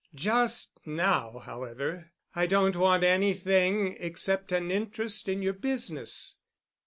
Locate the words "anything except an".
3.03-4.71